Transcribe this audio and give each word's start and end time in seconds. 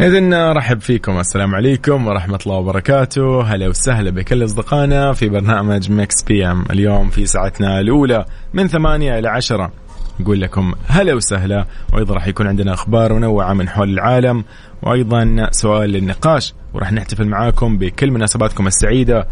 إذن 0.00 0.34
رحب 0.34 0.80
فيكم. 0.80 1.18
السلام 1.20 1.54
عليكم 1.54 2.06
ورحمة 2.06 2.38
الله 2.46 2.56
وبركاته. 2.56 3.42
هلا 3.42 3.68
وسهلا 3.68 4.10
بكل 4.10 4.44
أصدقائنا 4.44 5.12
في 5.12 5.28
برنامج 5.28 5.90
Mix 5.90 6.22
PM 6.22 6.64
اليوم 6.70 7.10
في 7.10 7.26
ساعتنا 7.26 7.80
الأولى 7.80 8.24
من 8.54 8.68
ثمانية 8.68 9.18
إلى 9.18 9.28
عشرة. 9.28 9.72
نقول 10.20 10.40
لكم 10.40 10.72
هلا 10.88 11.14
وسهلا. 11.14 11.66
وأيضا 11.92 12.14
راح 12.14 12.26
يكون 12.26 12.46
عندنا 12.46 12.74
أخبار 12.74 13.12
منوعة 13.12 13.52
من 13.52 13.68
حول 13.68 13.90
العالم. 13.90 14.44
وأيضا 14.82 15.48
سؤال 15.50 15.90
للنقاش. 15.90 16.54
وراح 16.74 16.92
نحتفل 16.92 17.26
معاكم 17.26 17.78
بكل 17.78 18.10
مناسباتكم 18.10 18.66
السعيدة. 18.66 19.28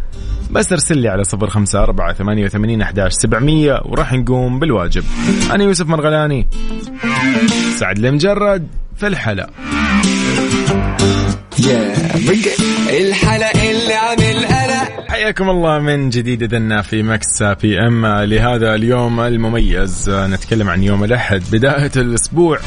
بس 0.50 0.72
ارسل 0.72 0.98
لي 0.98 1.08
على 1.08 1.24
صفر 1.24 1.46
خمسة 1.46 1.82
أربعة 1.82 2.12
ثمانية 2.12 2.44
وثمانين 2.44 2.82
أحداش 2.82 3.12
سبعمية. 3.12 3.80
وراح 3.84 4.12
نقوم 4.12 4.58
بالواجب. 4.58 5.04
أنا 5.50 5.64
يوسف 5.64 5.86
مرغلاني. 5.86 6.46
سعد 7.78 7.98
لمجرد 7.98 8.68
في 8.96 9.06
الحلقة 9.06 9.50
يا 11.66 11.94
الحلقة 12.90 13.70
اللي 13.70 13.94
عن 13.94 14.18
القلق 14.18 15.10
حياكم 15.10 15.50
الله 15.50 15.78
من 15.78 16.10
جديد 16.10 16.42
إذن 16.42 16.82
في 16.82 17.02
Mix 17.02 17.42
PM 17.42 18.06
لهذا 18.06 18.74
اليوم 18.74 19.20
المميز 19.20 20.10
نتكلم 20.10 20.68
عن 20.68 20.82
يوم 20.82 21.04
الأحد 21.04 21.42
بداية 21.52 21.90
الأسبوع. 21.96 22.58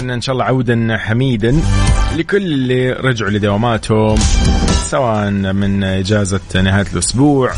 إن 0.00 0.20
شاء 0.20 0.32
الله 0.32 0.44
عودا 0.44 0.96
حميدا 0.98 1.60
لكل 2.16 2.36
اللي 2.36 2.92
رجعوا 2.92 3.30
لدواماتهم 3.30 4.18
سواء 4.90 5.30
من 5.30 5.84
إجازة 5.84 6.40
نهاية 6.54 6.86
الأسبوع 6.92 7.52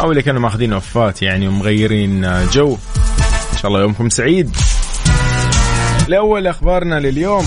أو 0.00 0.10
اللي 0.10 0.22
كانوا 0.22 0.40
ماخذين 0.40 0.72
أوفات 0.72 1.22
يعني 1.22 1.48
ومغيرين 1.48 2.26
جو. 2.52 2.76
إن 3.52 3.58
شاء 3.58 3.66
الله 3.66 3.80
يومكم 3.80 4.08
سعيد. 4.08 4.56
لأول 6.10 6.46
أخبارنا 6.46 7.00
لليوم. 7.00 7.44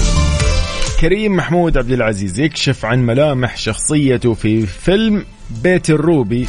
كريم 0.99 1.35
محمود 1.35 1.77
عبد 1.77 1.91
العزيز 1.91 2.39
يكشف 2.39 2.85
عن 2.85 3.05
ملامح 3.05 3.57
شخصيته 3.57 4.33
في 4.33 4.65
فيلم 4.65 5.25
بيت 5.63 5.89
الروبي 5.89 6.45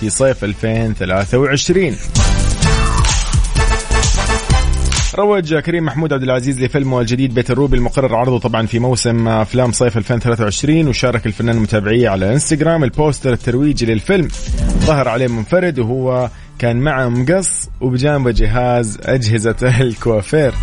في 0.00 0.10
صيف 0.10 0.44
2023 0.44 1.96
روج 5.14 5.54
كريم 5.54 5.84
محمود 5.84 6.12
عبد 6.12 6.22
العزيز 6.22 6.62
لفيلمه 6.62 7.00
الجديد 7.00 7.34
بيت 7.34 7.50
الروبي 7.50 7.76
المقرر 7.76 8.16
عرضه 8.16 8.38
طبعا 8.38 8.66
في 8.66 8.78
موسم 8.78 9.28
أفلام 9.28 9.72
صيف 9.72 9.96
2023 9.96 10.88
وشارك 10.88 11.26
الفنان 11.26 11.56
لمتابعيه 11.56 12.08
على 12.08 12.32
إنستغرام 12.32 12.84
البوستر 12.84 13.32
الترويجي 13.32 13.86
للفيلم. 13.86 14.28
ظهر 14.78 15.08
عليه 15.08 15.26
منفرد 15.26 15.78
وهو 15.78 16.30
كان 16.58 16.76
معه 16.76 17.08
مقص 17.08 17.68
وبجانبه 17.80 18.30
جهاز 18.30 18.98
أجهزة 19.02 19.56
الكوافير. 19.80 20.54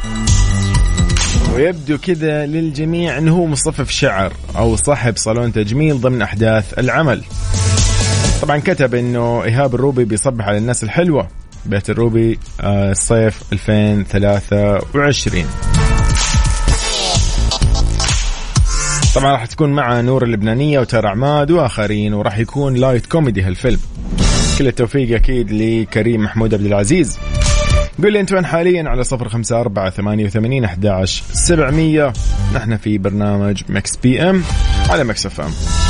ويبدو 1.56 1.98
كذا 1.98 2.46
للجميع 2.46 3.18
إنه 3.18 3.36
هو 3.36 3.46
مصفف 3.46 3.90
شعر 3.90 4.34
أو 4.58 4.76
صاحب 4.76 5.18
صالون 5.18 5.54
تجميل 5.54 6.02
ضمن 6.02 6.22
أحداث 6.22 6.80
العمل. 6.80 7.24
طبعا 8.42 8.58
كتب 8.58 8.96
إنه 8.96 9.44
إيهاب 9.44 9.76
الروبي 9.76 10.06
بيصبح 10.06 10.48
على 10.48 10.58
الناس 10.58 10.84
الحلوة 10.84 11.28
بيت 11.66 11.90
الروبي 11.90 12.40
آه، 12.62 12.94
صيف 12.94 13.44
2023 13.54 15.46
طبعا 19.16 19.32
راح 19.32 19.46
تكون 19.46 19.70
مع 19.70 20.02
نور 20.02 20.24
اللبنانية 20.24 20.80
وتارا 20.80 21.08
عماد 21.10 21.52
وآخرين 21.52 22.14
وراح 22.14 22.38
يكون 22.38 22.76
light 22.76 23.06
comedy 23.06 23.42
هالفيلم. 23.42 23.80
كل 24.60 24.68
التوفيق 24.68 25.16
أكيد 25.16 25.52
لكريم 25.52 26.24
محمود 26.24 26.54
عبد 26.54 26.66
العزيز. 26.66 27.20
قل 28.04 28.14
لي 28.14 28.20
انت 28.20 28.34
وين 28.34 28.46
حاليا 28.46 28.90
على 28.90 29.04
صفر 29.04 29.30
خمسة 29.30 29.62
أربعة 29.62 29.90
ثمانية 29.90 30.26
وثمانين 30.26 30.64
أحداش 30.64 31.24
سبعمية. 31.34 32.14
نحن 32.56 32.78
في 32.78 32.98
برنامج 32.98 33.64
Mix 33.70 33.98
PM 33.98 34.44
على 34.90 35.04
Mix 35.04 35.26
FM. 35.26 35.85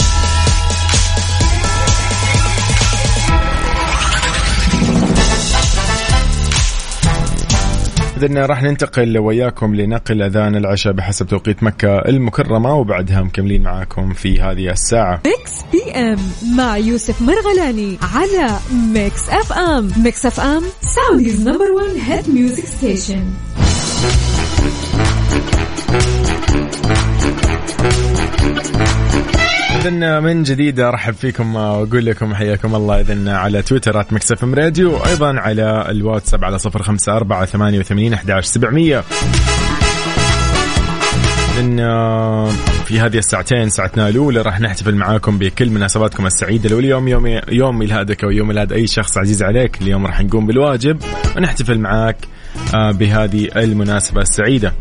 إذن 8.17 8.37
راح 8.37 8.63
ننتقل 8.63 9.17
وياكم 9.17 9.75
لنقل 9.75 10.21
أذان 10.21 10.55
العشاء 10.55 10.93
بحسب 10.93 11.27
توقيت 11.27 11.63
مكة 11.63 11.99
المكرمة 11.99 12.75
وبعدها 12.75 13.21
مكملين 13.21 13.63
معاكم 13.63 14.13
في 14.13 14.41
هذه 14.41 14.71
الساعة. 14.71 15.21
Mix 15.25 15.51
PM 15.71 16.17
مع 16.57 16.77
يوسف 16.77 17.21
مرغلاني 17.21 17.97
على 18.15 18.59
Mix 18.93 19.29
FM. 19.29 19.91
Mix 19.97 20.25
FM 20.25 20.63
Saudi's 20.81 21.47
number 21.47 21.71
1 21.71 21.87
hit 22.07 22.29
music 22.29 22.65
station 22.65 23.23
إذن 29.85 30.23
من 30.23 30.43
جديد 30.43 30.79
أرحب 30.79 31.13
فيكم 31.13 31.55
وأقول 31.55 32.05
لكم 32.05 32.35
حياكم 32.35 32.75
الله. 32.75 32.99
إذن 32.99 33.27
على 33.27 33.61
تويتر 33.61 34.01
at 34.01 34.13
Mix 34.13 34.43
FM 34.43 34.55
Radio 34.55 34.93
وأيضا 34.93 35.39
على 35.39 35.85
الواتساب 35.89 36.43
على 36.45 36.59
صفر 36.59 36.83
خمسة 36.83 37.15
أربعة 37.15 37.45
ثمانية 37.45 37.79
وثمانين 37.79 38.13
أحداش 38.13 38.45
سبعمية. 38.45 39.03
إن 41.59 41.77
في 42.85 42.99
هذه 42.99 43.17
الساعتين 43.17 43.69
ساعتنا 43.69 44.09
الأولى 44.09 44.41
راح 44.41 44.59
نحتفل 44.59 44.95
معاكم 44.95 45.37
بكل 45.37 45.69
مناسباتكم 45.69 46.25
السعيدة 46.25 46.69
لو 46.69 46.79
اليوم 46.79 47.07
يوم 47.07 47.41
يوم 47.49 47.77
ميلادك 47.79 48.23
أو 48.23 48.31
يوم 48.31 48.47
ميلاد 48.47 48.73
أي 48.73 48.87
شخص 48.87 49.17
عزيز 49.17 49.43
عليك. 49.43 49.81
اليوم 49.81 50.05
راح 50.05 50.21
نقوم 50.21 50.47
بالواجب 50.47 50.97
ونحتفل 51.37 51.79
معاك 51.79 52.17
آه، 52.75 52.91
بهذه 52.91 53.49
المناسبة 53.55 54.21
السعيدة. 54.21 54.73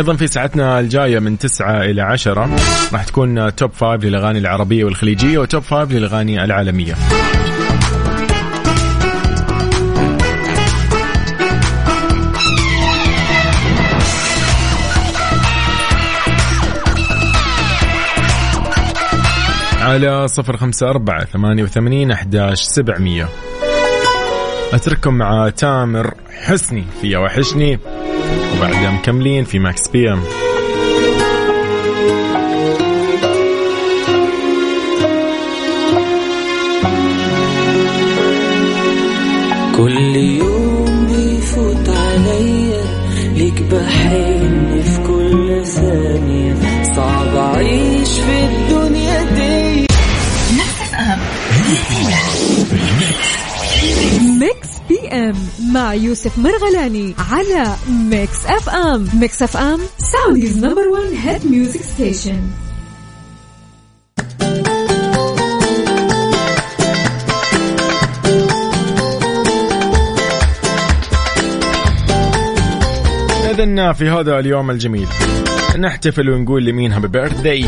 أيضا 0.00 0.16
في 0.16 0.26
ساعتنا 0.26 0.80
الجاية 0.80 1.18
من 1.18 1.38
9 1.38 1.82
إلى 1.82 2.02
10 2.02 2.50
راح 2.92 3.04
تكون 3.04 3.54
توب 3.54 3.70
5 3.72 3.96
للأغاني 3.96 4.38
العربية 4.38 4.84
والخليجية 4.84 5.38
وتوب 5.38 5.62
5 5.62 5.92
للأغاني 5.92 6.44
العالمية. 6.44 6.94
على 19.80 20.28
صفر 20.28 20.56
خمسة 20.56 20.90
أربعة 20.90 21.24
ثمانية 21.24 21.62
وثمانين 21.62 22.10
أحداش 22.10 22.60
سبعمية. 22.60 23.28
أترككم 24.72 25.14
مع 25.14 25.48
تامر 25.48 26.14
حسني 26.42 26.84
في 27.00 27.16
وحشني 27.16 27.78
وبعدها 28.60 28.90
مكملين 28.90 29.44
في 29.44 29.58
ماكس 29.58 29.88
بي 29.88 30.12
إم. 30.12 30.49
يوسف 55.92 56.38
مرغلاني 56.38 57.14
على 57.30 57.76
Mix 57.88 58.46
FM 58.46 59.08
Mix 59.14 59.42
FM 59.42 59.80
Saudi's 59.98 60.64
number 60.64 60.88
1 60.88 61.04
hit 61.12 61.46
music 61.46 61.82
station 61.82 62.40
إذن 73.50 73.92
في 73.92 74.08
هذا 74.08 74.38
اليوم 74.38 74.70
الجميل 74.70 75.08
نحتفل 75.78 76.30
ونقول 76.30 76.64
لمين 76.64 76.92
happy 76.92 77.08
birthday 77.08 77.64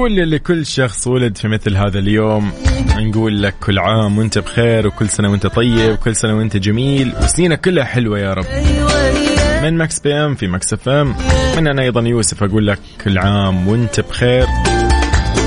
نقول 0.00 0.30
لكل 0.30 0.66
شخص 0.66 1.06
ولد 1.06 1.36
في 1.38 1.48
مثل 1.48 1.76
هذا 1.76 1.98
اليوم 1.98 2.52
نقول 2.96 3.42
لك 3.42 3.54
كل 3.60 3.78
عام 3.78 4.18
وانت 4.18 4.38
بخير 4.38 4.86
وكل 4.86 5.08
سنة 5.08 5.30
وانت 5.30 5.46
طيب 5.46 5.92
وكل 5.92 6.16
سنة 6.16 6.36
وانت 6.36 6.56
جميل 6.56 7.12
وسنينك 7.22 7.60
كلها 7.60 7.84
حلوة 7.84 8.18
يا 8.18 8.34
رب. 8.34 8.44
من 9.62 9.76
Mix 9.78 9.98
PM 9.98 10.34
في 10.34 10.46
Mix 10.46 10.72
FM. 10.72 11.14
من 11.56 11.68
أنا 11.68 11.82
أيضا 11.82 12.00
يوسف 12.00 12.42
أقول 12.42 12.66
لك 12.66 12.78
كل 13.04 13.18
عام 13.18 13.68
وانت 13.68 14.00
بخير 14.00 14.46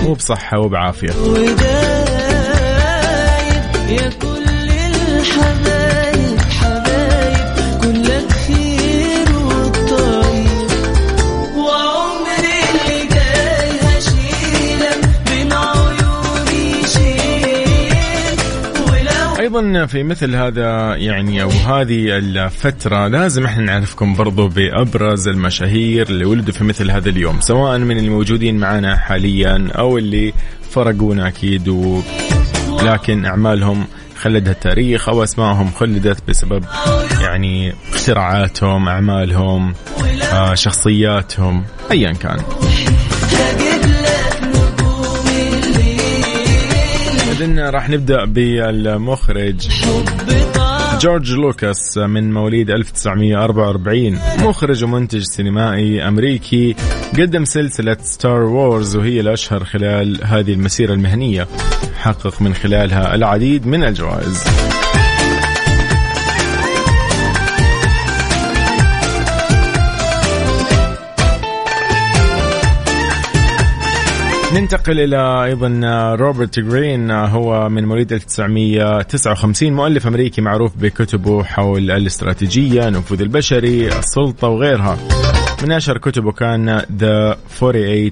وبصحة 0.06 0.60
وبعافية. 0.60 1.10
أيضا 19.56 19.86
في 19.86 20.04
مثل 20.04 20.36
هذا 20.36 20.96
يعني 20.96 21.44
أو 21.44 21.50
هذه 21.50 22.18
الفترة 22.18 23.08
لازم 23.08 23.46
إحنا 23.46 23.64
نعرفكم 23.64 24.16
برضو 24.16 24.48
بأبرز 24.48 25.28
المشاهير 25.28 26.10
اللي 26.10 26.26
ولدوا 26.26 26.54
في 26.54 26.64
مثل 26.64 26.92
هذا 26.92 27.10
اليوم 27.10 27.42
سواء 27.42 27.78
من 27.78 27.98
الموجودين 27.98 28.58
معنا 28.58 28.98
حاليا 28.98 29.68
أو 29.72 29.98
اللي 29.98 30.34
فرقونا 30.72 31.28
أكيد 31.28 31.68
و 31.68 32.02
لكن 32.84 33.26
أعمالهم 33.26 33.86
خلدها 34.18 34.54
التاريخ 34.54 35.10
أو 35.10 35.24
اسمائهم 35.24 35.72
خلدت 35.72 36.30
بسبب 36.30 36.66
يعني 37.22 37.74
اختراعاتهم 37.94 38.88
أعمالهم 38.88 39.74
آه 40.34 40.54
شخصياتهم 40.54 41.64
ايا 41.92 42.14
كان. 42.14 42.38
إذن 47.44 47.60
راح 47.60 47.90
نبدأ 47.90 48.26
بالمخرج. 48.26 49.68
جورج 51.02 51.34
لوكاس 51.34 51.98
من 51.98 52.34
مواليد 52.34 52.70
1944 52.70 54.20
مخرج 54.40 54.84
ومنتج 54.84 55.22
سينمائي 55.22 56.08
أمريكي. 56.08 56.76
قدم 57.20 57.46
سلسلة 57.46 57.98
Star 58.02 58.42
Wars 58.42 58.96
وهي 58.96 59.20
الأشهر 59.20 59.64
خلال 59.64 60.20
هذه 60.24 60.54
المسيرة 60.54 60.94
المهنية. 60.94 61.48
حقق 61.96 62.42
من 62.42 62.54
خلالها 62.54 63.16
العديد 63.16 63.68
من 63.68 63.84
الجوائز. 63.84 64.44
ننتقل 74.54 75.00
إلى 75.00 75.44
أيضا 75.44 75.80
روبرت 76.16 76.60
جرين 76.60 77.12
هو 77.12 77.70
من 77.70 77.86
مواليد 77.86 78.14
1959 78.14 79.74
مؤلف 79.74 80.08
أمريكي 80.08 80.42
معروف 80.42 80.72
بكتبه 80.78 81.44
حول 81.44 81.92
الاستراتيجية، 81.92 82.88
النفوذ 82.88 83.22
البشري، 83.22 83.88
السلطة 83.88 84.48
وغيرها. 84.48 84.98
من 85.64 85.72
أشهر 85.72 85.98
كتبه 85.98 86.32
كان 86.32 86.82
The 86.98 87.38
48 87.60 88.12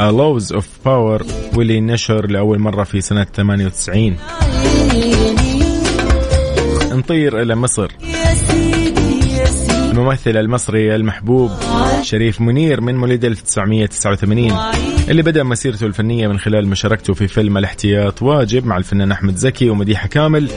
Laws 0.00 0.52
of 0.52 0.68
Power 0.84 1.22
واللي 1.56 1.80
نشر 1.80 2.26
لأول 2.26 2.58
مرة 2.58 2.84
في 2.84 3.00
سنة 3.00 3.24
98. 3.24 4.16
نطير 6.92 7.42
إلى 7.42 7.56
مصر 7.56 7.92
الممثل 10.00 10.36
المصري 10.36 10.94
المحبوب 10.94 11.50
شريف 12.02 12.40
منير 12.40 12.80
من 12.80 12.96
مواليد 12.96 13.24
1989 13.24 14.52
اللي 15.08 15.22
بدأ 15.22 15.42
مسيرته 15.42 15.86
الفنية 15.86 16.28
من 16.28 16.38
خلال 16.38 16.68
مشاركته 16.68 17.14
في 17.14 17.28
فيلم 17.28 17.58
الاحتياط 17.58 18.22
واجب 18.22 18.66
مع 18.66 18.76
الفنان 18.76 19.12
أحمد 19.12 19.36
زكي 19.36 19.70
ومديحة 19.70 20.08
كامل. 20.08 20.50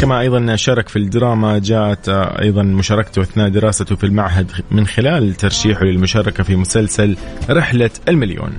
كما 0.00 0.20
أيضا 0.20 0.56
شارك 0.56 0.88
في 0.88 0.96
الدراما 0.96 1.58
جاءت 1.58 2.08
أيضا 2.42 2.62
مشاركته 2.62 3.22
أثناء 3.22 3.48
دراسته 3.48 3.96
في 3.96 4.04
المعهد 4.04 4.50
من 4.70 4.86
خلال 4.86 5.34
ترشيحه 5.34 5.84
للمشاركة 5.84 6.42
في 6.42 6.56
مسلسل 6.56 7.16
رحلة 7.50 7.90
المليون. 8.08 8.52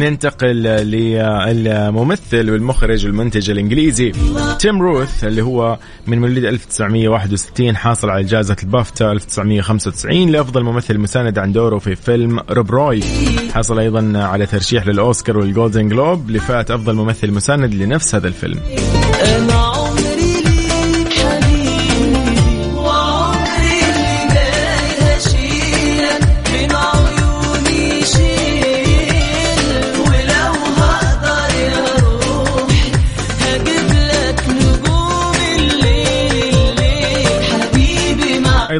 ننتقل 0.00 0.62
للممثل 0.62 2.50
والمخرج 2.50 3.06
والمنتج 3.06 3.50
الإنجليزي 3.50 4.12
تيم 4.58 4.82
روث 4.82 5.24
اللي 5.24 5.42
هو 5.42 5.78
من 6.06 6.20
مواليد 6.20 6.44
1961 6.44 7.76
حاصل 7.76 8.10
على 8.10 8.24
جائزة 8.24 8.56
البافتا 8.62 9.12
1995 9.12 10.30
لأفضل 10.30 10.62
ممثل 10.62 10.98
مساند 10.98 11.38
عن 11.38 11.52
دوره 11.52 11.78
في 11.78 11.94
فيلم 11.94 12.40
Rob 12.50 12.70
Roy. 12.70 13.00
حصل 13.54 13.78
أيضا 13.78 14.12
على 14.14 14.46
ترشيح 14.46 14.86
للأوسكار 14.86 15.38
وال 15.38 15.51
Golden 15.51 15.88
Globe 15.88 16.30
لفئة 16.30 16.60
أفضل 16.60 16.94
ممثل 16.94 17.30
مساند 17.30 17.74
لنفس 17.74 18.14
هذا 18.14 18.28
الفيلم. 18.28 18.60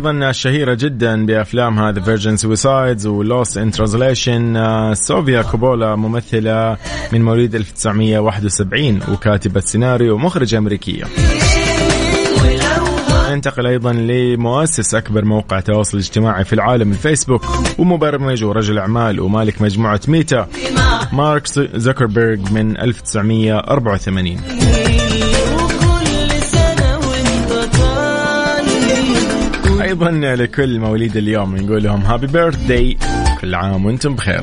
أيضا 0.09 0.31
الشهيرة 0.31 0.75
جدا 0.75 1.27
بافلامها 1.27 1.93
The 1.93 2.01
Virgin 2.01 2.37
Suicides 2.37 3.07
و 3.07 3.17
Lost 3.17 3.59
in 3.59 3.71
Translation 3.71 4.59
سوفيا 4.95 5.43
كوبولا 5.43 5.97
ممثلة 5.97 6.77
من 7.13 7.25
مواليد 7.25 7.55
1971 7.55 9.01
وكاتبة 9.13 9.61
سيناريو 9.61 10.15
ومخرجه 10.15 10.59
أمريكية. 10.59 11.05
ننتقل 13.31 13.67
أيضا 13.67 13.93
لمؤسس 13.93 14.95
أكبر 14.95 15.25
موقع 15.25 15.61
تواصل 15.61 15.99
اجتماعي 15.99 16.45
في 16.45 16.53
العالم 16.53 16.91
الفيسبوك 16.91 17.45
ومبرمج 17.79 18.45
ورجل 18.45 18.79
أعمال 18.79 19.21
ومالك 19.21 19.63
مجموعة 19.63 20.01
Meta. 20.09 20.49
مارك 21.13 21.47
زكربيرج 21.75 22.53
من 22.53 22.81
1984 22.81 24.37
أيضا 29.89 30.11
لكل 30.11 30.79
مواليد 30.81 31.17
اليوم 31.17 31.57
نقول 31.57 31.83
لهم 31.85 32.01
هابي 32.01 32.27
بيرث 32.27 32.73
كل 33.41 33.55
عام 33.55 33.87
وأنتم 33.87 34.15
بخير. 34.15 34.43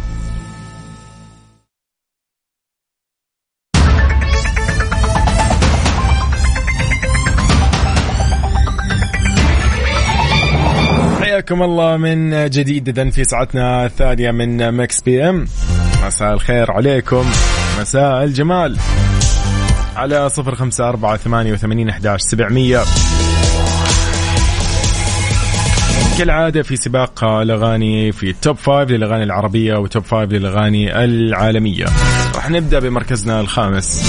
حياكم 11.51 11.63
الله 11.63 11.97
من 11.97 12.49
جديد 12.49 12.89
اذا 12.89 13.09
في 13.09 13.23
ساعتنا 13.23 13.85
الثانية 13.85 14.31
من 14.31 14.71
Mix 14.71 15.01
PM. 15.01 15.45
مساء 16.05 16.33
الخير 16.33 16.71
عليكم. 16.71 17.25
مساء 17.79 18.23
الجمال. 18.23 18.77
على 19.95 20.29
صفر 20.29 20.55
خمسة 20.55 20.89
أربعة 20.89 21.17
ثمانية 21.17 21.53
وثمانين 21.53 21.89
أحداش 21.89 22.21
سبعمية. 22.21 22.79
كالعادة 26.17 26.61
في 26.61 26.75
سباق 26.75 27.23
الأغاني 27.23 28.11
في 28.11 28.33
Top 28.33 28.57
Five 28.57 28.89
للأغاني 28.89 29.23
العربية 29.23 29.77
و 29.77 29.84
Top 29.84 30.03
Five 30.03 30.31
للأغاني 30.31 31.03
العالمية. 31.03 31.85
راح 32.35 32.49
نبدأ 32.49 32.79
بمركزنا 32.79 33.39
الخامس. 33.39 34.01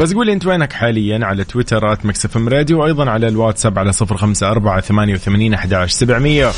بس 0.00 0.14
قول 0.14 0.26
لي 0.26 0.32
انت 0.32 0.46
وينك 0.46 0.72
حاليا 0.72 1.20
على 1.22 1.44
تويتر 1.44 1.92
at 1.92 2.06
Mix 2.06 2.36
FM 2.36 2.48
Radio 2.48 2.82
وأيضا 2.82 3.10
على 3.10 3.28
الواتساب 3.28 3.78
على 3.78 3.92
صفر 3.92 4.16
خمسة 4.16 4.50
أربعة 4.50 4.80
ثمانية 4.80 5.14
وثمانين 5.14 5.54
أحداش 5.54 5.92
سبعمية. 5.92 6.50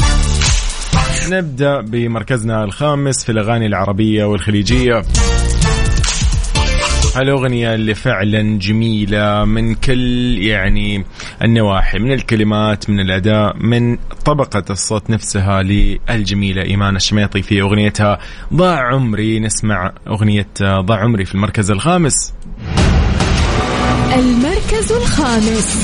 نبدأ 1.30 1.80
بمركزنا 1.80 2.64
الخامس 2.64 3.24
في 3.24 3.32
الأغاني 3.32 3.66
العربية 3.66 4.24
والخليجية. 4.24 5.02
الأغنية 7.16 7.74
اللي 7.74 7.94
فعلا 7.94 8.58
جميلة 8.58 9.44
من 9.44 9.74
كل 9.74 10.38
يعني 10.38 11.04
النواحي 11.42 11.98
من 11.98 12.12
الكلمات 12.12 12.90
من 12.90 13.00
الأداء 13.00 13.56
من 13.56 13.96
طبقة 14.24 14.64
الصوت 14.70 15.10
نفسها 15.10 15.62
للجميلة 15.62 16.62
إيمان 16.62 16.96
الشميطي 16.96 17.42
في 17.42 17.60
أغنيتها 17.60 18.18
ضاع 18.54 18.94
عمري. 18.94 19.40
نسمع 19.40 19.92
أغنية 20.08 20.48
ضاع 20.62 21.00
عمري 21.00 21.24
في 21.24 21.34
المركز 21.34 21.70
الخامس. 21.70 22.34
المركز 24.14 24.92
الخامس. 24.92 25.76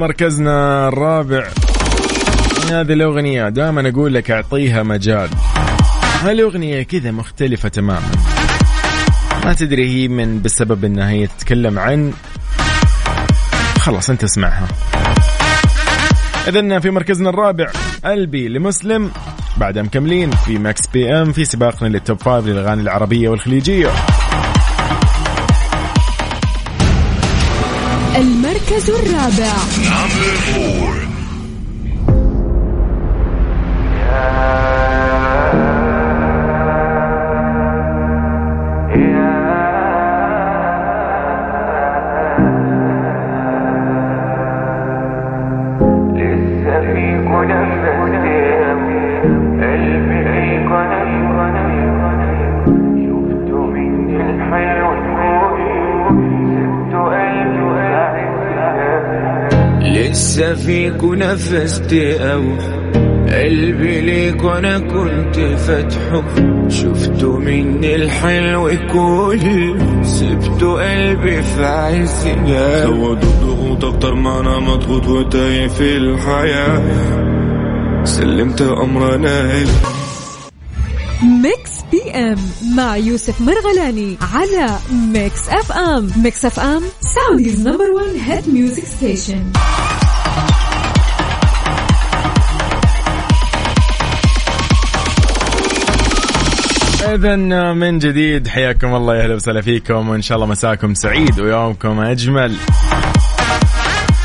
مركزنا 0.00 0.88
الرابع. 0.88 1.48
هذه 2.70 2.92
الأغنية 2.92 3.48
دائما 3.48 3.88
أقول 3.88 4.14
لك 4.14 4.30
أعطيها 4.30 4.82
مجال. 4.82 5.28
هالأغنية 6.22 6.82
كذا 6.82 7.10
مختلفة 7.10 7.68
تماما. 7.68 8.10
ما 9.44 9.52
تدري 9.52 9.88
هي 9.88 10.08
من 10.08 10.42
بسبب 10.42 10.84
أنها 10.84 11.10
هي 11.10 11.26
تتكلم 11.26 11.78
عن 11.78 12.12
خلاص 13.78 14.10
أنت 14.10 14.24
اسمعها. 14.24 14.68
إذن 16.48 16.80
في 16.80 16.90
مركزنا 16.90 17.30
الرابع 17.30 17.66
قلبي 18.04 18.48
لمسلم. 18.48 19.10
بعدها 19.56 19.82
مكملين 19.82 20.30
في 20.30 20.58
Mix 20.58 20.86
PM 20.86 21.32
في 21.32 21.44
سباقنا 21.44 21.88
لل 21.88 22.00
Top 22.00 22.18
Five 22.18 22.46
للأغاني 22.46 22.82
العربية 22.82 23.28
والخليجية. 23.28 23.90
المركز 28.88 28.90
الرابع 28.90 29.56
لسه 60.10 60.54
فيك 60.54 61.02
ونفست 61.02 61.92
أو 61.92 62.42
قلبي 63.28 64.00
ليك 64.00 64.44
وأنا 64.44 64.78
كنت 64.78 65.36
فاتحه 65.36 66.24
شفته 66.68 67.38
مني 67.38 67.94
الحلو 67.94 68.68
كل 68.92 69.40
سبته 70.04 70.72
قلبي 70.72 71.42
في 71.42 71.64
عزنا 71.64 72.84
هو 72.84 73.14
ضغوط 73.14 73.84
أكتر 73.84 74.14
ما 74.14 74.40
أنا 74.40 74.58
مضغوط 74.58 75.08
وتايه 75.08 75.68
في 75.68 75.96
الحياة. 75.96 76.82
سلمت 78.04 78.62
امرنا 78.62 79.40
إلي. 79.40 80.00
ميكس 81.42 81.70
بي 81.92 82.10
إم 82.10 82.38
مع 82.76 82.96
يوسف 82.96 83.40
مرغلاني 83.40 84.16
على 84.34 84.68
Mix 85.12 85.48
FM. 85.48 86.10
Mix 86.22 86.44
FM 86.44 86.82
Saudi's 87.00 87.68
number 87.68 87.90
1 87.90 88.06
hit 88.26 88.48
music 88.54 88.84
station. 88.84 89.42
إذا 97.08 97.36
من 97.72 97.98
جديد 97.98 98.48
حياكم 98.48 98.94
الله 98.94 99.16
يا 99.16 99.24
أهلا 99.24 99.34
وسهلا 99.34 99.60
فيكم 99.60 100.08
وإن 100.08 100.22
شاء 100.22 100.36
الله 100.36 100.46
مساكم 100.46 100.94
سعيد 100.94 101.40
ويومكم 101.40 102.00
أجمل. 102.00 102.56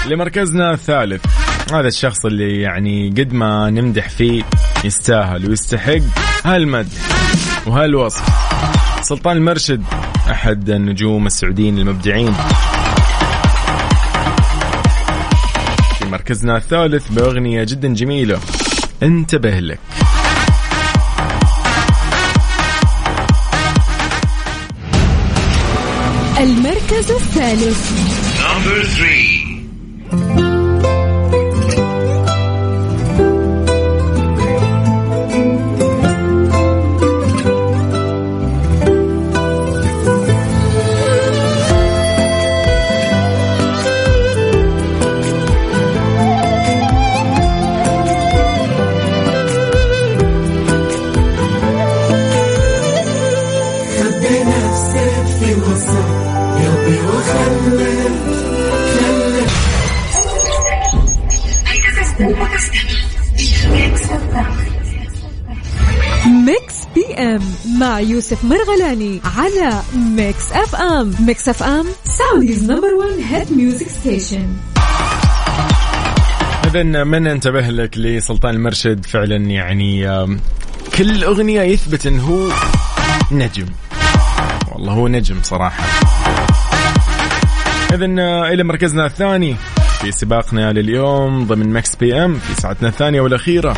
لمركزنا 0.08 0.74
الثالث 0.74 1.26
هذا 1.74 1.88
الشخص 1.88 2.26
اللي 2.26 2.62
يعني 2.62 3.10
قد 3.10 3.34
ما 3.34 3.70
نمدح 3.70 4.10
فيه 4.10 4.44
يستاهل 4.84 5.50
ويستحق 5.50 6.02
هالمدح 6.46 6.92
وهالوصف. 7.68 8.24
سلطان 9.02 9.38
المرشد 9.38 9.84
أحد 10.32 10.70
النجوم 10.70 11.26
السعوديين 11.26 11.78
المبدعين. 11.78 12.34
في 16.00 16.06
مركزنا 16.06 16.58
الثالث 16.58 17.12
بأغنية 17.12 17.64
جدا 17.64 17.94
جميلة 17.94 18.40
انتبه 19.04 19.60
لك. 19.60 19.80
المركز 26.96 27.12
الثالث 27.12 27.92
يوسف 68.16 68.44
مرغلاني 68.44 69.22
على 69.38 69.82
Mix 69.96 70.52
FM 70.52 71.14
Mix 71.20 71.50
FM 71.50 71.86
Saudi's 72.04 72.64
number 72.64 72.94
1 72.94 73.10
hit 73.20 73.52
music 73.58 73.88
station 73.90 74.48
إذا 76.66 76.84
من 76.84 77.28
انتبه 77.28 77.62
لك 77.62 77.98
لسلطان 77.98 78.56
المرشد 78.56 79.06
فعلا 79.06 79.36
يعني 79.36 80.08
كل 80.98 81.24
أغنية 81.24 81.62
يثبت 81.62 82.08
أنه 82.08 82.24
هو 82.24 82.50
نجم. 83.32 83.66
والله 84.72 84.94
هو 84.94 85.08
نجم 85.08 85.36
صراحة. 85.44 85.84
إذا 87.94 88.06
إلى 88.54 88.64
مركزنا 88.64 89.06
الثاني 89.06 89.56
في 90.02 90.12
سباقنا 90.12 90.72
لليوم 90.72 91.46
ضمن 91.46 91.70
Mix 91.70 91.96
PM 91.96 92.34
في 92.40 92.62
ساعتنا 92.62 92.90
الثانية 92.90 93.22
والأخيرة. 93.22 93.74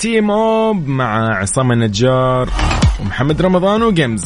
تيم 0.00 0.30
اوب 0.30 0.88
مع 0.88 1.36
عصام 1.36 1.72
النجار 1.72 2.50
ومحمد 3.00 3.42
رمضان 3.42 3.82
وجيمز 3.82 4.24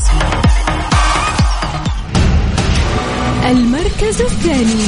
المركز 3.44 4.20
الثاني. 4.20 4.84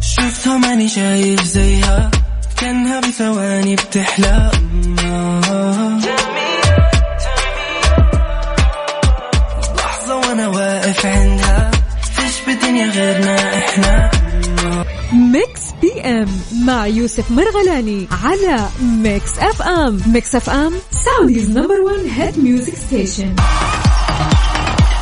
شفتها 0.00 0.58
ماني 0.58 0.88
شايف 0.88 1.42
زيها 1.42 2.10
كأنها 2.56 3.00
بثواني 3.00 3.76
بتحلى. 3.76 4.50
عندها 11.04 11.70
فيش 12.16 12.34
بالدنيا 12.46 12.90
غيرنا 12.90 13.58
إحنا. 13.58 14.10
Mix 15.12 15.62
PM 15.82 16.28
مع 16.66 16.86
يوسف 16.86 17.30
مرغلاني 17.30 18.06
على 18.24 18.68
Mix 18.82 19.38
FM. 19.38 20.00
Mix 20.06 20.34
FM 20.34 20.72
Saudi's 20.90 21.50
number 21.50 21.80
1 21.80 21.98
hit 22.16 22.38
music 22.38 22.74
station 22.74 23.34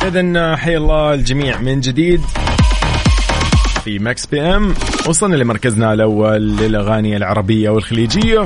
اذا 0.07 0.55
حي 0.55 0.77
الله 0.77 1.13
الجميع 1.13 1.57
من 1.57 1.79
جديد 1.79 2.21
في 3.85 3.99
Mix 3.99 4.25
PM. 4.25 4.73
وصلنا 5.07 5.35
لمركزنا 5.35 5.93
الأول 5.93 6.57
للأغاني 6.57 7.17
العربية 7.17 7.69
والخليجية. 7.69 8.45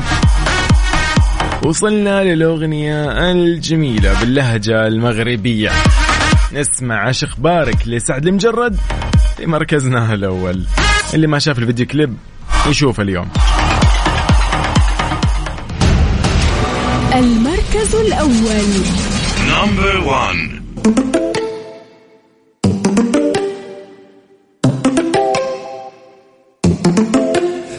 وصلنا 1.65 2.23
للأغنية 2.23 3.31
الجميلة 3.31 4.19
باللهجة 4.19 4.87
المغربية. 4.87 5.71
نسمع 6.53 7.07
عش 7.07 7.23
أخبارك 7.23 7.87
لسعد 7.87 8.27
المجرد 8.27 8.77
في 9.37 9.45
مركزنا 9.45 10.13
الأول. 10.13 10.65
اللي 11.13 11.27
ما 11.27 11.39
شاف 11.39 11.59
ال 11.59 11.64
video 11.64 11.85
clip 11.85 12.17
يشوف 12.67 13.01
اليوم. 13.01 13.29
المركز 17.15 17.95
الأول. 17.95 18.65
number 19.47 20.01
1 20.07 20.59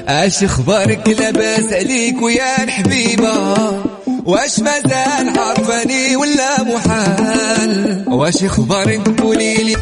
اش 0.08 0.44
أخبارك 0.44 1.08
لاباس 1.08 1.72
عليك 1.72 2.22
ويا 2.22 2.64
الحبيبة. 2.64 3.89
واش 4.30 4.58
مازال 4.60 5.38
عارفاني 5.38 6.16
ولا 6.16 6.62
محال؟ 6.62 8.04
واش 8.08 8.44
أخبارك؟ 8.44 9.20
قوليلي 9.20 9.76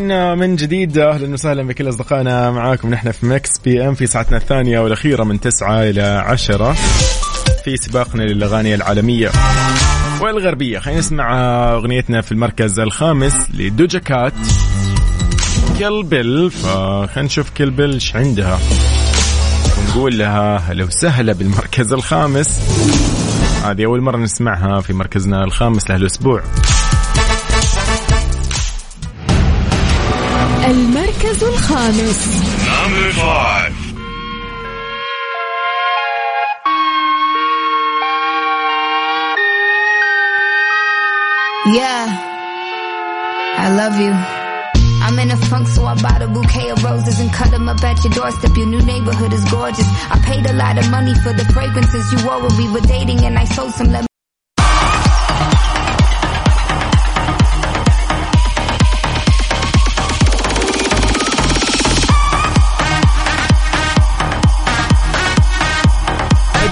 من 0.00 0.56
جديد 0.56 0.98
أهلا 0.98 1.32
وسهلا 1.32 1.62
بكل 1.62 1.88
أصدقائنا. 1.88 2.50
معاكم 2.50 2.90
نحن 2.90 3.10
في 3.10 3.26
Mix 3.26 3.58
PM 3.58 3.94
في 3.94 4.06
ساعتنا 4.06 4.36
الثانية 4.36 4.80
والأخيرة 4.80 5.24
من 5.24 5.40
9 5.40 5.82
إلى 5.82 6.02
10 6.26 6.72
في 7.64 7.76
سباقنا 7.76 8.22
للأغاني 8.22 8.74
العالمية 8.74 9.30
والغربية. 10.20 10.78
خلينا 10.78 11.00
نسمع 11.00 11.34
أغنيتنا 11.72 12.20
في 12.20 12.32
المركز 12.32 12.78
الخامس 12.78 13.50
ل 13.54 13.63
Doja 13.63 13.98
Cat 13.98 14.32
Kill 15.78 16.02
Bill. 16.02 16.50
فخلينا 16.50 17.22
نشوف 17.22 17.50
Kill 17.50 17.70
Bill 17.70 17.92
إيش 17.92 18.16
عندها. 18.16 18.58
ونقول 19.78 20.18
لها 20.18 20.56
هلا 20.56 20.84
وسهلا 20.84 21.32
بالمركز 21.32 21.92
الخامس. 21.92 22.60
هذه 23.64 23.84
أول 23.84 24.00
مرة 24.00 24.16
نسمعها 24.16 24.80
في 24.80 24.92
مركزنا 24.92 25.44
الخامس 25.44 25.90
لهالأسبوع. 25.90 26.42
المركز 31.17 31.43
الخامس 31.43 32.27
نمبر 32.67 33.11
5 33.11 33.93
Yeah, 41.79 42.05
I 43.65 43.67
love 43.81 43.95
you. 44.05 44.13
I'm 45.05 45.17
in 45.17 45.31
a 45.31 45.37
funk, 45.49 45.67
so 45.67 45.85
I 45.85 45.95
bought 46.01 46.21
a 46.21 46.27
bouquet 46.27 46.69
of 46.69 46.83
roses 46.83 47.19
and 47.19 47.31
cut 47.33 47.49
them 47.51 47.67
up 47.69 47.83
at 47.83 48.03
your 48.03 48.13
doorstep. 48.13 48.55
Your 48.55 48.67
new 48.67 48.81
neighborhood 48.81 49.33
is 49.33 49.43
gorgeous. 49.49 49.87
I 50.13 50.21
paid 50.25 50.45
a 50.45 50.53
lot 50.53 50.77
of 50.77 50.91
money 50.91 51.15
for 51.15 51.33
the 51.33 51.45
fragrances 51.45 52.05
you 52.11 52.19
wore 52.27 52.39
when 52.43 52.55
we 52.57 52.69
were 52.69 52.85
dating, 52.85 53.19
and 53.25 53.39
I 53.39 53.45
sold 53.45 53.71
some 53.73 53.87
lemon. 53.87 54.06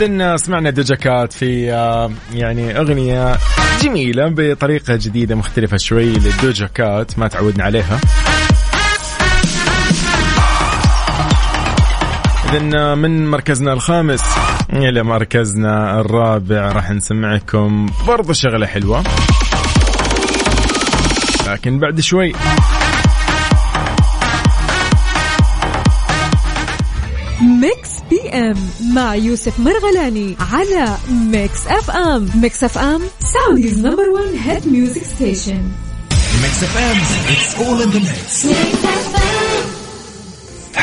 إذن 0.01 0.37
سمعنا 0.37 0.71
دجكات 0.71 1.33
في 1.33 1.73
آه، 1.73 2.11
يعني 2.33 2.79
أغنية 2.79 3.37
جميلة 3.83 4.29
بطريقة 4.29 4.97
جديدة 4.97 5.35
مختلفة 5.35 5.77
شوي 5.77 6.05
للدوجكات 6.05 7.19
ما 7.19 7.29
تعودنا 7.29 7.65
عليها. 7.65 8.01
إذن 12.53 12.99
من 12.99 13.31
مركزنا 13.31 13.73
الخامس 13.73 14.23
إلى 14.73 15.03
مركزنا 15.03 16.01
الرابع 16.01 16.73
راح 16.73 16.91
نسمعكم 16.91 17.87
برضو 18.07 18.33
شغلة 18.33 18.67
حلوة. 18.67 19.05
لكن 21.49 21.79
بعد 21.79 22.01
شوي. 22.01 22.33
Mix 27.61 27.86
PM 28.37 28.57
مع 28.93 29.15
يوسف 29.15 29.61
مرغلاني 29.61 30.37
على 30.53 30.97
Mix 31.11 31.67
FM 31.67 32.29
Mix 32.35 32.65
FM 32.65 33.01
Saudi's 33.35 33.79
number 33.79 34.09
1 34.11 34.25
hit 34.45 34.69
music 34.69 35.03
station 35.17 35.63
Mix 36.43 36.63
FM 36.63 36.97
it's 37.33 37.55
all 37.67 37.83
in 37.83 37.91
the 37.91 37.99
mix 37.99 38.47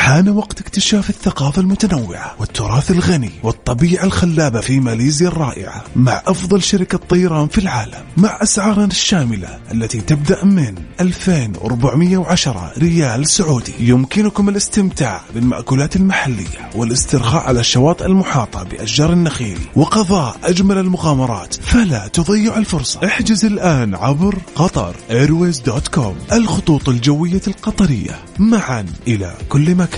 حان 0.03 0.29
وقت 0.29 0.61
اكتشاف 0.61 1.09
الثقافة 1.09 1.61
المتنوعة 1.61 2.35
والتراث 2.39 2.91
الغني 2.91 3.31
والطبيعة 3.43 4.03
الخلابة 4.03 4.59
في 4.59 4.79
ماليزيا 4.79 5.27
الرائعة 5.27 5.83
مع 5.95 6.21
أفضل 6.25 6.63
شركة 6.63 6.97
طيران 6.97 7.47
في 7.47 7.57
العالم 7.57 8.03
مع 8.17 8.39
أسعارنا 8.41 8.85
الشاملة 8.85 9.59
التي 9.71 10.01
تبدأ 10.01 10.45
من 10.45 10.75
2410 11.01 12.73
ريال 12.77 13.29
سعودي. 13.29 13.73
يمكنكم 13.79 14.49
الاستمتاع 14.49 15.21
بالمأكولات 15.35 15.95
المحلية 15.95 16.69
والاسترخاء 16.75 17.43
على 17.43 17.59
الشواطئ 17.59 18.05
المحاطة 18.05 18.63
بأشجار 18.63 19.13
النخيل 19.13 19.59
وقضاء 19.75 20.35
أجمل 20.43 20.77
المغامرات 20.77 21.53
فلا 21.53 22.07
تضيع 22.07 22.57
الفرصة. 22.57 23.05
احجز 23.05 23.45
الآن 23.45 23.95
عبر 23.95 24.37
Qatar 24.55 24.95
Airways 25.11 25.59
dot 25.59 25.87
com 25.87 26.15
الخطوط 26.33 26.89
الجوية 26.89 27.41
القطرية 27.47 28.19
معا 28.39 28.85
إلى 29.07 29.33
كل 29.49 29.75
مكان. 29.75 29.92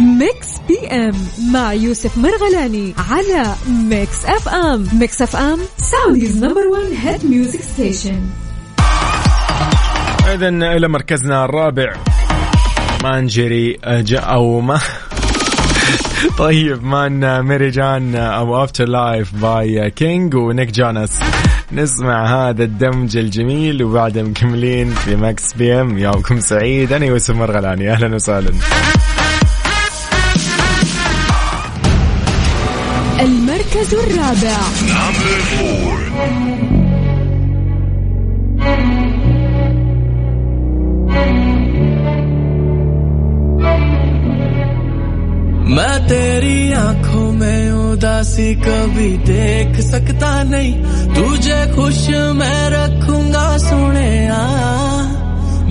Mix 0.00 0.48
PM 0.68 1.14
مع 1.52 1.72
يوسف 1.72 2.18
مرغلاني 2.18 2.94
على 3.10 3.54
Mix 3.68 4.24
FM. 4.24 4.86
Mix 4.92 5.22
FM 5.22 5.58
Saudi's 5.78 6.44
number 6.44 6.60
1 6.66 6.82
hit 7.02 7.26
music 7.26 7.60
station 7.62 8.20
إذا 10.34 10.48
إلى 10.48 10.88
مركزنا 10.88 11.44
الرابع. 11.44 11.96
ما 13.02 13.20
نجري 13.20 13.74
أج- 13.84 14.24
أو 14.24 14.60
ما 14.60 14.80
طيب 16.38 16.84
Maan 16.84 17.42
Meri 17.42 17.70
Jaan 17.70 18.14
أو 18.16 18.64
Afterlife 18.64 18.88
by 18.88 19.34
King 19.34 19.90
و 19.90 20.34
Nick 20.34 20.70
Jonas 20.70 21.20
نسمع 21.72 22.48
هذا 22.48 22.64
الدمج 22.64 23.16
الجميل 23.16 23.82
وبعدها 23.82 24.22
مكملين 24.22 24.90
في 24.90 25.16
Mix 25.16 25.52
PM 25.52 25.98
يومكم 25.98 26.40
سعيد. 26.40 26.92
أنا 26.92 27.06
يوسف 27.06 27.34
مرغلاني. 27.34 27.92
أهلا 27.92 28.14
وسهلا. 28.14 28.52
المركز 33.20 33.94
الرابع. 33.94 34.56
तेरी 46.05 46.71
आंखों 46.73 47.31
में 47.33 47.71
उदासी 47.71 48.53
कभी 48.55 49.11
देख 49.27 49.79
सकता 49.81 50.31
नहीं 50.43 50.73
तुझे 51.15 51.59
खुश 51.75 52.07
मैं 52.39 52.61
रखूंगा 52.69 53.47
सुने 53.57 54.11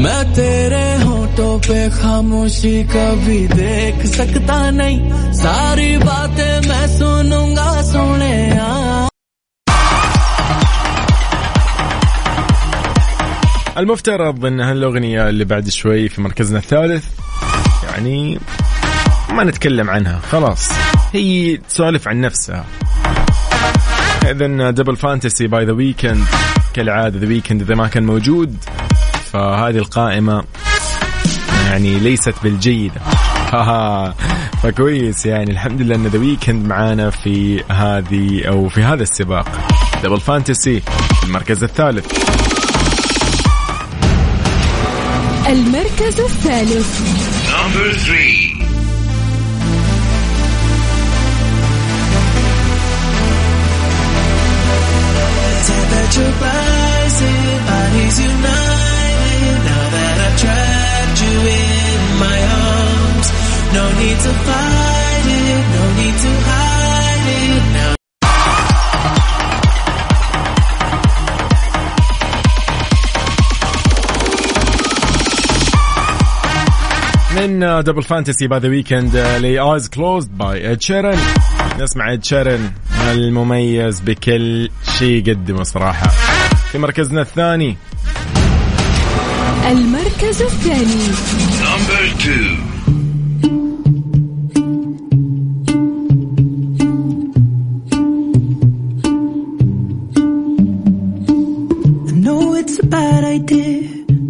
मैं 0.03 0.23
तेरे 0.35 0.85
होठों 1.05 1.59
पे 1.59 1.81
खामोशी 1.91 2.77
कभी 2.93 3.41
देख 3.49 4.07
सकता 4.07 4.59
नहीं 4.71 5.33
सारी 5.43 5.97
बातें 5.99 6.69
मैं 6.69 6.87
सुनूंगा 6.99 7.71
सोने 7.93 8.37
المفترض 13.77 14.45
ان 14.47 14.61
هالاغنيه 14.61 15.29
اللي 15.29 15.45
بعد 15.45 15.69
شوي 15.69 16.09
في 16.09 16.21
مركزنا 16.23 16.59
الثالث 16.59 17.05
يعني 17.85 18.39
ما 19.36 19.44
نتكلم 19.44 19.90
عنها. 19.90 20.20
خلاص. 20.32 20.72
هي 21.14 21.58
تسولف 21.58 22.08
عن 22.08 22.22
نفسها. 22.22 22.66
اذا 24.24 24.72
Double 24.72 24.96
Fantasy 24.96 25.48
by 25.48 25.66
The 25.66 25.72
Weeknd 25.72 26.26
كالعادة 26.74 27.20
The 27.20 27.28
Weeknd 27.28 27.62
إذا 27.62 27.76
ما 27.76 27.88
كان 27.88 28.06
موجود. 28.06 28.58
فهذه 29.34 29.78
القائمة 29.78 30.44
يعني 31.66 32.00
ليست 32.00 32.34
بالجيدة. 32.44 33.02
فكويس 34.64 35.26
يعني. 35.26 35.52
الحمد 35.52 35.82
لله 35.82 35.96
إن 35.96 36.08
The 36.08 36.20
Weeknd 36.20 36.68
معانا 36.68 37.10
في 37.10 37.64
هذه 37.70 38.48
أو 38.48 38.70
في 38.70 38.84
هذا 38.84 39.04
السباق. 39.04 39.48
Double 40.04 40.20
Fantasy 40.20 40.82
المركز 41.24 41.64
الثالث. 41.64 42.06
المركز 45.50 46.20
الثالث. 46.20 47.02
Bodies 57.68 58.20
united. 58.20 59.58
Now 59.68 59.86
that 59.96 60.16
I've 60.26 60.40
trapped 60.40 61.22
you 61.26 61.38
in 61.44 62.02
my 62.24 62.40
arms, 62.64 63.28
no 63.74 63.84
need 64.00 64.18
to 64.24 64.34
fight 64.46 64.85
Double 77.66 78.04
Fantasy 78.04 78.48
by 78.48 78.60
The 78.60 78.70
Weeknd 78.70 79.18
ل 79.18 79.32
Eyes 79.32 79.90
Closed 79.90 80.38
by 80.38 80.72
Ed 80.72 80.82
Sheeran 80.82 81.18
نسمع 81.80 82.14
Ed 82.14 82.24
Sheeran 82.24 82.72
المميز 83.12 84.00
بكل 84.00 84.70
شيء 85.00 85.28
يقدمه 85.28 85.64
صراحة. 85.64 86.08
في 86.72 86.78
مركزنا 86.78 87.22
الثاني. 87.22 87.78
المركز 89.72 90.42
الثاني. 90.42 91.06
It's 102.68 102.80
a 102.80 102.88
bad 102.88 103.24
idea, 103.38 103.74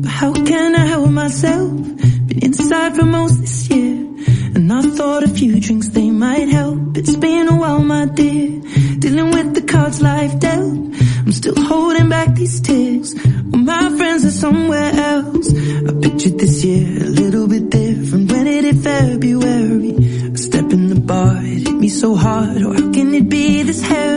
but 0.02 0.12
how 0.22 0.32
can 0.50 0.70
I 0.76 0.86
help 0.94 1.10
myself? 1.24 1.65
For 2.76 3.04
most 3.04 3.42
this 3.42 3.70
year, 3.70 3.96
and 4.54 4.72
I 4.72 4.82
thought 4.82 5.24
a 5.24 5.28
few 5.28 5.60
drinks 5.60 5.90
they 5.90 6.12
might 6.12 6.50
help. 6.50 6.96
It's 6.96 7.16
been 7.16 7.48
a 7.48 7.56
while, 7.58 7.80
my 7.80 8.06
dear, 8.06 8.62
dealing 9.00 9.32
with 9.32 9.56
the 9.56 9.64
cards 9.64 10.02
life 10.02 10.40
dealt. 10.40 10.78
I'm 11.26 11.32
still 11.32 11.56
holding 11.56 12.10
back 12.10 12.36
these 12.36 12.62
tears. 12.62 13.16
Well, 13.16 13.64
my 13.64 13.90
friends 13.98 14.24
are 14.26 14.38
somewhere 14.46 14.92
else. 14.94 15.54
I 15.54 15.92
pictured 16.00 16.38
this 16.38 16.64
year 16.64 17.04
a 17.08 17.10
little 17.10 17.48
bit 17.48 17.70
different. 17.70 18.32
When 18.32 18.46
it 18.46 18.64
hit 18.66 18.78
February, 18.78 19.96
a 20.34 20.38
step 20.38 20.72
in 20.72 20.88
the 20.90 21.00
bar, 21.00 21.38
it 21.38 21.68
hit 21.68 21.76
me 21.76 21.90
so 21.90 22.14
hard. 22.16 22.62
Or 22.62 22.74
how 22.76 22.92
can 22.92 23.14
it 23.16 23.28
be 23.28 23.64
this 23.64 23.82
heavy? 23.82 24.15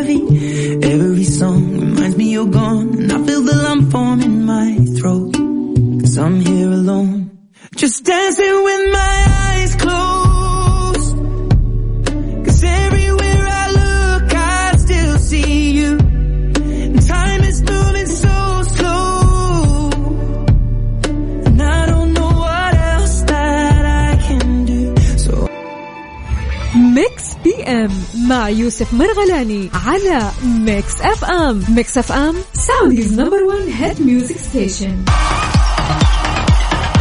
مع 28.29 28.49
يوسف 28.49 28.95
مرغلاني 28.95 29.71
على 29.87 30.31
Mix 30.44 31.01
FM 31.01 31.62
Mix 31.68 31.99
FM 31.99 32.35
Saudi's 32.53 33.21
number 33.21 33.42
1 33.43 33.59
hit 33.68 34.03
music 34.07 34.37
station 34.37 35.05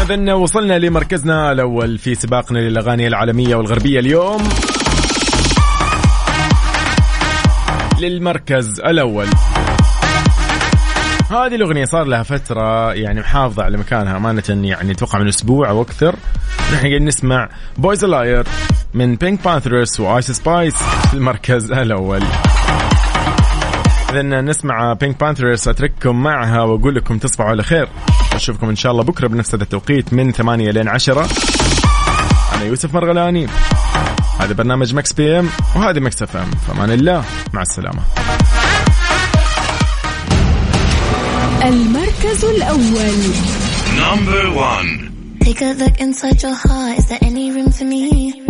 اذا 0.02 0.34
وصلنا 0.34 0.80
لمركزنا 0.80 1.52
الأول 1.52 1.98
في 1.98 2.16
سباقنا 2.16 2.60
للأغاني 2.60 3.08
العالمية 3.08 3.56
والغربية 3.56 4.00
اليوم. 4.00 4.50
للمركز 8.00 8.80
الأول. 8.80 9.28
هذه 11.30 11.56
الأغنية 11.56 11.86
صار 11.86 12.04
لها 12.04 12.24
فترة 12.24 12.94
يعني 12.94 13.20
محافظة 13.20 13.64
على 13.64 13.78
مكانها 13.78 14.18
أمانة 14.18 14.44
يعني 14.50 14.92
أتوقع 14.92 15.20
من 15.20 15.28
أسبوع 15.28 15.70
أو 15.70 15.82
أكثر. 15.82 16.16
نحن 16.74 16.88
قاعدين 16.88 17.06
نسمع 17.06 17.50
Boy's 17.78 18.06
a 18.06 18.14
Liar 18.14 18.48
من 18.94 19.16
PinkPantheress 19.16 19.44
و 19.44 20.00
Ice 20.00 20.32
Spice 20.32 20.76
في 21.08 21.14
المركز 21.14 21.72
الأول. 21.72 22.24
إذا 24.10 24.22
نسمع 24.22 24.94
PinkPantheress 24.94 25.68
أترككم 25.68 26.24
معها 26.24 26.62
وأقول 26.62 26.96
لكم 26.96 27.18
تصبحوا 27.18 27.50
على 27.50 27.64
خير. 27.64 27.90
أشوفكم 28.34 28.70
إن 28.70 28.76
شاء 28.76 28.92
الله 28.92 29.04
بكرة 29.04 29.28
بنفس 29.28 29.56
هذا 29.56 29.64
التوقيت 29.64 30.14
من 30.14 30.32
8 30.32 30.72
لين 30.72 30.88
10 30.88 31.28
أنا 32.56 32.64
يوسف 32.64 32.94
مرغلاني. 32.94 33.48
هذا 34.40 34.54
برنامج 34.54 34.96
Mix 34.96 35.14
PM 35.14 35.50
وهذه 35.76 36.00
Mix 36.00 36.24
FM 36.24 36.52
فمان 36.68 36.92
الله. 36.92 37.24
مع 37.54 37.62
السلامة. 37.62 38.02
المركز 41.64 42.46
الأول. 42.46 43.34
Number 43.98 44.44
one. 44.56 45.08
Take 45.44 45.62
a 45.62 45.74
look 45.82 46.00
inside 46.00 46.42
your 46.44 46.54
heart. 46.54 47.00
Is 47.00 47.08
there 47.10 47.20
any 47.22 47.52
room 47.52 47.72
for 47.72 47.86
me? 47.86 48.47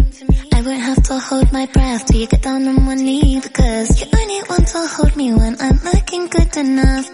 I 0.58 0.62
won't 0.62 0.82
have 0.82 1.04
to 1.04 1.20
hold 1.20 1.54
my 1.54 1.67
breath 1.67 2.06
till 2.06 2.20
you 2.20 2.26
get 2.26 2.41
down 2.41 2.67
on 2.67 2.84
one 2.88 2.98
knee 2.98 3.39
because 3.39 4.02
you 4.02 4.08
only 4.12 4.41
want 4.50 4.67
to 4.70 4.88
hold 4.88 5.15
me 5.15 5.32
when 5.32 5.56
I'm 5.62 5.80
looking 5.84 6.26
good 6.26 6.58
enough. 6.58 7.08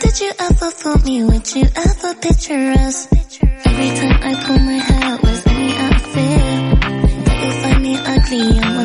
Did 0.00 0.20
you 0.22 0.32
ever 0.40 0.70
fool 0.70 0.96
me? 1.04 1.22
Would 1.22 1.54
you 1.54 1.66
ever 1.76 2.14
picture 2.14 2.72
us? 2.80 3.06
Every 3.12 3.90
time 4.00 4.18
I 4.22 4.42
pull 4.42 4.58
my 4.60 4.78
hair 4.88 5.18
with 5.22 5.46
any 5.48 5.72
outfit, 5.76 7.24
that 7.26 7.38
you 7.44 7.52
find 7.60 7.82
me 7.82 7.94
ugly. 7.98 8.77